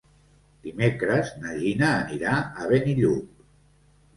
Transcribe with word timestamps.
Dimecres 0.67 1.29
na 1.43 1.53
Gina 1.59 1.91
anirà 1.99 2.35
a 2.41 2.67
Benillup. 2.73 3.45